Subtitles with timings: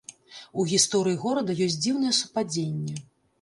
[0.61, 2.97] У гісторыі горада ёсць дзіўнае супадзенне.